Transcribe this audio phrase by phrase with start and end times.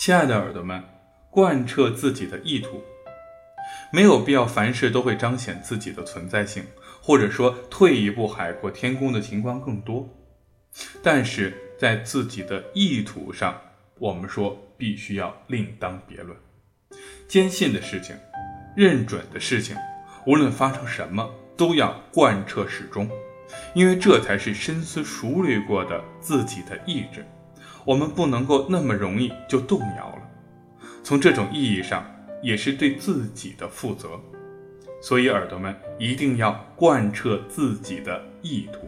[0.00, 0.82] 亲爱的耳朵们，
[1.28, 2.82] 贯彻自己的意图，
[3.92, 6.64] 没有必要凡事都会彰显自己的存在性，
[7.02, 10.08] 或者说退一步海阔天空的情况更多。
[11.02, 13.60] 但是在自己的意图上，
[13.98, 16.34] 我们说必须要另当别论。
[17.28, 18.16] 坚信的事情，
[18.74, 19.76] 认准的事情，
[20.24, 23.06] 无论发生什么，都要贯彻始终，
[23.74, 27.22] 因为这才是深思熟虑过的自己的意志。
[27.84, 30.22] 我们不能够那么容易就动摇了。
[31.02, 32.04] 从这种意义上
[32.42, 34.20] 也是对自己的负责。
[35.00, 38.80] 所以耳朵们一定要贯彻自己的意图。